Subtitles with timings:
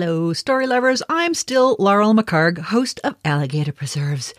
[0.00, 1.02] Hello, story lovers.
[1.10, 4.32] I'm still Laurel McHargue, host of Alligator Preserves.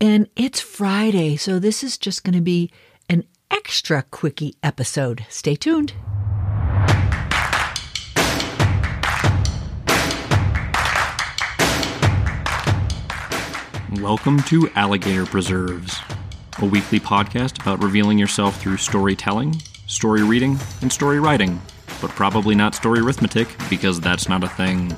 [0.00, 2.70] And it's Friday, so this is just going to be
[3.10, 5.26] an extra quickie episode.
[5.28, 5.92] Stay tuned.
[14.00, 15.94] Welcome to Alligator Preserves,
[16.58, 21.60] a weekly podcast about revealing yourself through storytelling, story reading, and story writing
[22.02, 24.94] but probably not story arithmetic because that's not a thing.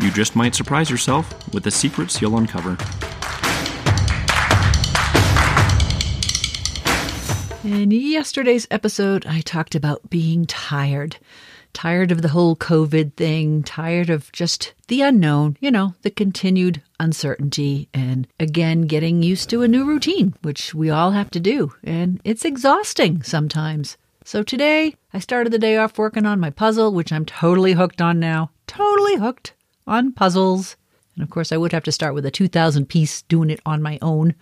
[0.00, 2.76] You just might surprise yourself with the secrets you'll uncover.
[7.64, 11.16] In yesterday's episode, I talked about being tired.
[11.72, 16.82] Tired of the whole COVID thing, tired of just the unknown, you know, the continued
[16.98, 21.72] uncertainty, and again, getting used to a new routine, which we all have to do.
[21.84, 23.96] And it's exhausting sometimes.
[24.30, 28.00] So today, I started the day off working on my puzzle, which I'm totally hooked
[28.00, 28.52] on now.
[28.68, 29.54] Totally hooked
[29.88, 30.76] on puzzles.
[31.16, 33.82] And of course, I would have to start with a 2,000 piece doing it on
[33.82, 34.36] my own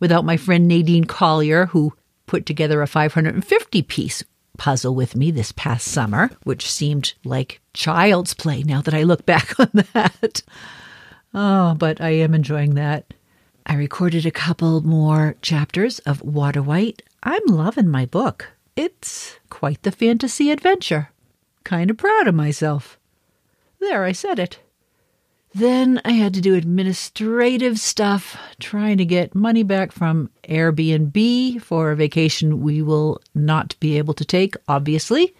[0.00, 1.92] without my friend Nadine Collier, who
[2.24, 4.24] put together a 550 piece
[4.56, 9.26] puzzle with me this past summer, which seemed like child's play now that I look
[9.26, 10.40] back on that.
[11.34, 13.12] Oh, but I am enjoying that.
[13.66, 17.02] I recorded a couple more chapters of Waterwight.
[17.22, 18.50] I'm loving my book.
[18.76, 21.10] It's quite the fantasy adventure.
[21.62, 22.98] Kind of proud of myself.
[23.80, 24.58] There, I said it.
[25.54, 31.92] Then I had to do administrative stuff, trying to get money back from Airbnb for
[31.92, 35.32] a vacation we will not be able to take, obviously.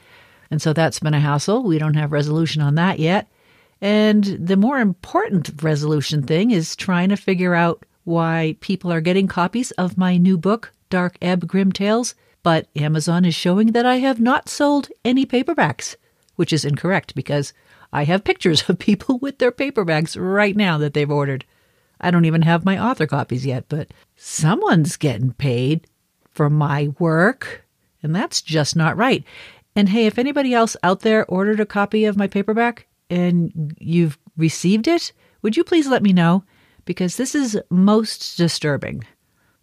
[0.53, 1.65] And so that's been a hassle.
[1.65, 3.29] We don't have resolution on that yet.
[3.81, 9.27] And the more important resolution thing is trying to figure out why people are getting
[9.27, 12.15] copies of my new book, Dark Ebb Grim Tales,
[12.45, 15.97] but Amazon is showing that I have not sold any paperbacks,
[16.37, 17.53] which is incorrect because
[17.93, 21.45] I have pictures of people with their paperbacks right now that they've ordered.
[22.01, 25.87] I don't even have my author copies yet, but someone's getting paid
[26.31, 27.65] for my work,
[28.03, 29.25] and that's just not right.
[29.75, 34.19] And hey, if anybody else out there ordered a copy of my paperback and you've
[34.37, 35.13] received it,
[35.43, 36.45] would you please let me know?
[36.85, 39.05] Because this is most disturbing.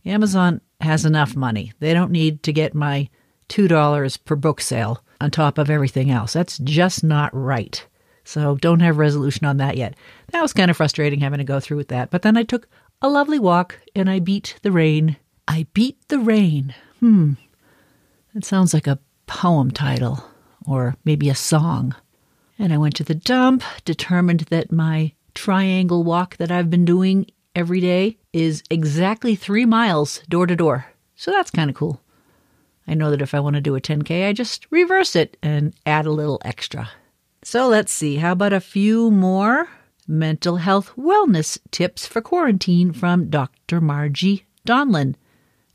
[0.06, 1.74] Amazon has enough money.
[1.80, 3.09] They don't need to get my
[3.50, 6.34] $2 per book sale on top of everything else.
[6.34, 7.86] That's just not right.
[8.24, 9.96] So don't have resolution on that yet.
[10.31, 12.12] That was kind of frustrating having to go through with that.
[12.12, 12.68] But then I took
[13.02, 15.18] a lovely walk and I beat the rain.
[15.47, 16.74] I beat the rain.
[17.00, 17.34] Hmm.
[18.34, 20.24] That sounds like a poem title
[20.66, 21.96] or maybe a song.
[22.58, 27.25] And I went to the dump, determined that my triangle walk that I've been doing
[27.56, 30.85] every day is exactly three miles door to door.
[31.16, 32.01] So that's kind of cool.
[32.88, 35.73] I know that if I want to do a 10K, I just reverse it and
[35.85, 36.90] add a little extra.
[37.44, 38.17] So let's see.
[38.17, 39.69] How about a few more
[40.07, 43.81] mental health wellness tips for quarantine from Dr.
[43.81, 45.16] Margie Donlin?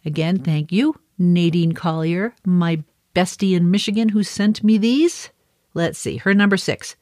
[0.05, 2.83] Again, thank you, Nadine Collier, my
[3.15, 5.31] bestie in Michigan who sent me these.
[5.75, 6.19] Let's see.
[6.19, 6.97] Her number six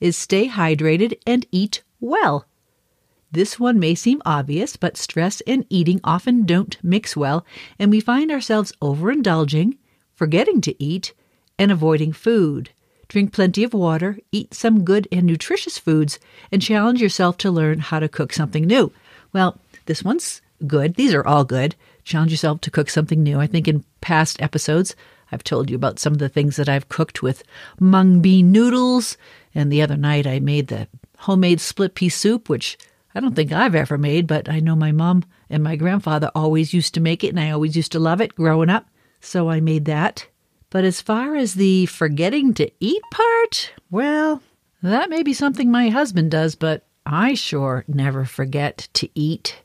[0.00, 2.46] is stay hydrated and eat well.
[3.32, 7.46] This one may seem obvious, but stress and eating often don't mix well,
[7.78, 9.76] and we find ourselves overindulging,
[10.14, 11.12] forgetting to eat,
[11.58, 12.70] and avoiding food.
[13.06, 16.18] Drink plenty of water, eat some good and nutritious foods,
[16.50, 18.92] and challenge yourself to learn how to cook something new.
[19.32, 20.96] Well, this one's good.
[20.96, 21.76] These are all good.
[22.02, 23.38] Challenge yourself to cook something new.
[23.38, 24.96] I think in past episodes,
[25.30, 27.44] I've told you about some of the things that I've cooked with
[27.78, 29.16] mung bean noodles.
[29.54, 30.88] And the other night, I made the
[31.18, 32.76] homemade split pea soup, which
[33.14, 36.72] I don't think I've ever made, but I know my mom and my grandfather always
[36.72, 38.86] used to make it, and I always used to love it growing up.
[39.20, 40.28] So I made that.
[40.70, 44.42] But as far as the forgetting to eat part, well,
[44.82, 49.62] that may be something my husband does, but I sure never forget to eat.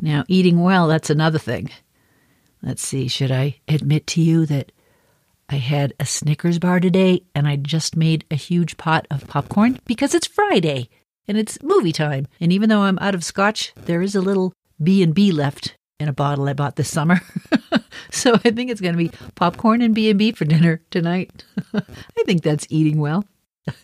[0.00, 1.70] Now, eating well, that's another thing.
[2.60, 4.72] Let's see, should I admit to you that
[5.48, 9.78] I had a Snickers bar today and I just made a huge pot of popcorn
[9.84, 10.88] because it's Friday
[11.28, 12.26] and it's movie time.
[12.40, 14.52] And even though I'm out of scotch, there is a little
[14.82, 17.20] B and B left in a bottle I bought this summer.
[18.10, 21.44] so I think it's going to be popcorn and B and B for dinner tonight.
[21.74, 23.24] I think that's eating well.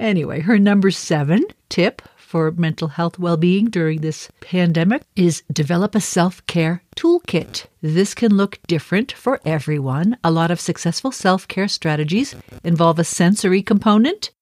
[0.00, 6.00] anyway, her number 7 tip for mental health well-being during this pandemic is develop a
[6.00, 7.66] self-care toolkit.
[7.80, 10.16] This can look different for everyone.
[10.24, 12.34] A lot of successful self-care strategies
[12.64, 14.32] involve a sensory component,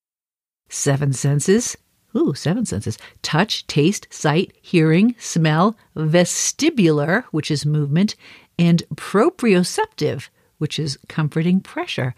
[0.70, 1.76] seven senses,
[2.16, 8.14] Ooh, seven senses touch, taste, sight, hearing, smell, vestibular, which is movement,
[8.58, 10.28] and proprioceptive,
[10.58, 12.14] which is comforting pressure.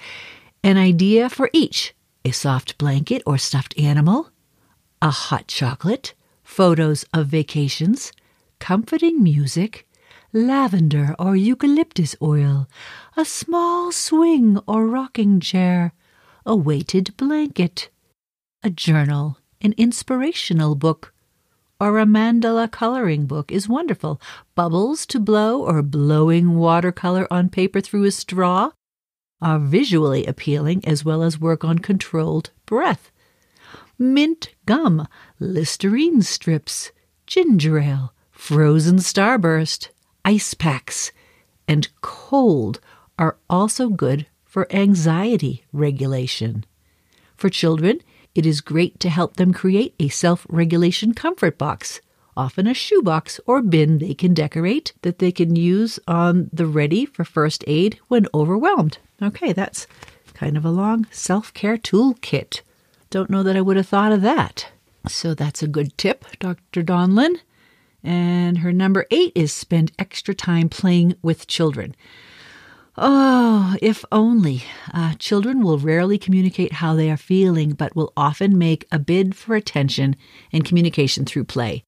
[0.63, 1.95] An idea for each
[2.25, 4.31] a soft blanket or stuffed animal,
[5.01, 6.13] a hot chocolate,
[6.43, 8.13] photos of vacations,
[8.59, 9.87] comforting music,
[10.33, 12.69] lavender or eucalyptus oil,
[13.17, 15.93] a small swing or rocking chair,
[16.45, 17.91] a weighted blanket,
[18.65, 21.13] a journal, an inspirational book,
[21.81, 24.21] or a mandala coloring book is wonderful.
[24.55, 28.71] Bubbles to blow or blowing watercolor on paper through a straw
[29.41, 33.11] are visually appealing as well as work on controlled breath.
[33.99, 35.07] Mint gum,
[35.39, 36.93] Listerine strips,
[37.27, 39.89] ginger ale, frozen starburst,
[40.25, 41.13] ice packs,
[41.69, 42.81] and cold
[43.19, 46.65] are also good for anxiety regulation.
[47.37, 48.01] For children,
[48.37, 52.01] it is great to help them create a self regulation comfort box,
[52.37, 57.07] often a shoebox or bin they can decorate that they can use on the ready
[57.07, 58.99] for first aid when overwhelmed.
[59.23, 59.87] Okay, that's
[60.35, 62.61] kind of a long self care toolkit.
[63.11, 64.69] Don't know that I would have thought of that.
[65.09, 66.83] So that's a good tip, Dr.
[66.83, 67.39] Donlin.
[68.03, 71.95] And her number eight is spend extra time playing with children.
[72.99, 74.65] Oh, if only.
[74.93, 79.37] Uh, children will rarely communicate how they are feeling, but will often make a bid
[79.37, 80.17] for attention
[80.51, 81.85] and communication through play.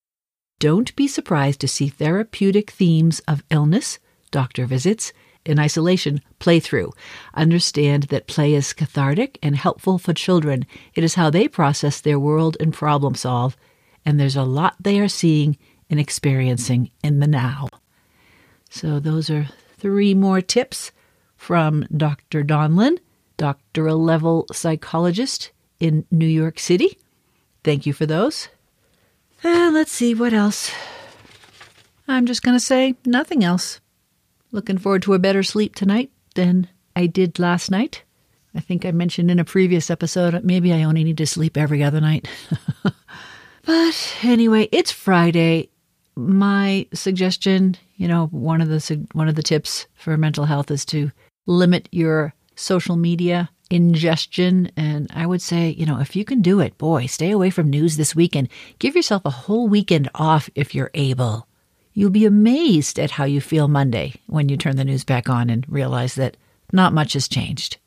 [0.58, 3.98] Don't be surprised to see therapeutic themes of illness,
[4.30, 5.12] doctor visits,
[5.46, 6.92] and isolation play through.
[7.32, 10.66] Understand that play is cathartic and helpful for children.
[10.94, 13.56] It is how they process their world and problem solve,
[14.04, 15.56] and there's a lot they are seeing
[15.88, 17.68] and experiencing in the now.
[18.68, 20.92] So, those are three more tips
[21.38, 22.44] from Dr.
[22.44, 22.98] Donlin,
[23.38, 25.50] doctoral level psychologist
[25.80, 26.98] in New York City.
[27.64, 28.48] Thank you for those.
[29.42, 30.72] Let's see what else.
[32.08, 33.80] I'm just going to say nothing else.
[34.50, 38.02] Looking forward to a better sleep tonight than I did last night.
[38.54, 41.84] I think I mentioned in a previous episode, maybe I only need to sleep every
[41.84, 42.26] other night.
[43.64, 45.68] but anyway, it's Friday.
[46.16, 50.84] My suggestion, you know, one of the one of the tips for mental health is
[50.86, 51.12] to
[51.48, 54.70] limit your social media ingestion.
[54.76, 57.70] And I would say, you know, if you can do it, boy, stay away from
[57.70, 58.48] news this weekend.
[58.78, 61.48] Give yourself a whole weekend off if you're able.
[61.92, 65.50] You'll be amazed at how you feel Monday when you turn the news back on
[65.50, 66.36] and realize that
[66.72, 67.78] not much has changed.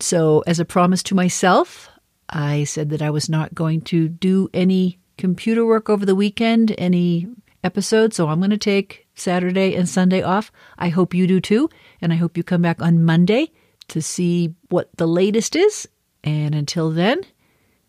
[0.00, 1.88] So, as a promise to myself,
[2.28, 6.74] I said that I was not going to do any computer work over the weekend,
[6.78, 7.26] any
[7.64, 8.16] episodes.
[8.16, 10.52] So, I'm going to take Saturday and Sunday off.
[10.78, 11.68] I hope you do too.
[12.00, 13.52] And I hope you come back on Monday
[13.88, 15.88] to see what the latest is.
[16.24, 17.22] And until then,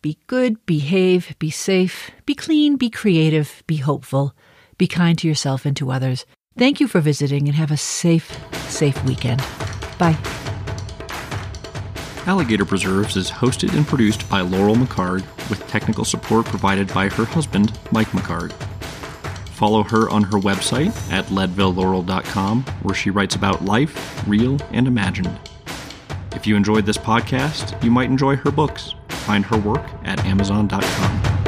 [0.01, 4.33] be good, behave, be safe, be clean, be creative, be hopeful,
[4.77, 6.25] be kind to yourself and to others.
[6.57, 8.37] Thank you for visiting and have a safe,
[8.69, 9.43] safe weekend.
[9.97, 10.17] Bye.
[12.25, 17.25] Alligator Preserves is hosted and produced by Laurel McHargue with technical support provided by her
[17.25, 18.53] husband, Mike McHargue.
[19.59, 25.37] Follow her on her website at leadvillelaurel.com, where she writes about life, real and imagined.
[26.33, 28.95] If you enjoyed this podcast, you might enjoy her books.
[29.09, 31.38] Find her work at amazon.com.